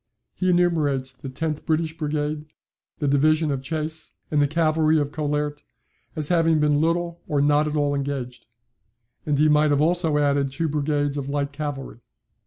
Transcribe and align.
He 0.33 0.49
enumerates 0.49 1.11
the 1.11 1.29
tenth 1.29 1.63
British 1.67 1.95
Brigade, 1.95 2.45
the 2.97 3.07
division 3.07 3.51
of 3.51 3.61
Chasse, 3.61 4.13
and 4.31 4.41
the 4.41 4.47
cavalry 4.47 4.97
of 4.97 5.11
Collaert, 5.11 5.61
as 6.15 6.29
having 6.29 6.59
been 6.59 6.81
little 6.81 7.21
or 7.27 7.39
not 7.39 7.67
at 7.67 7.75
all 7.75 7.93
engaged; 7.93 8.47
and 9.27 9.37
he 9.37 9.47
might 9.47 9.69
have 9.69 9.79
also 9.79 10.17
added 10.17 10.49
two 10.49 10.67
brigades 10.67 11.17
of 11.17 11.29
light 11.29 11.51
cavalry." 11.51 11.99